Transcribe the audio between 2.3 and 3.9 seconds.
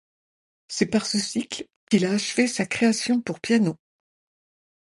sa création pour piano.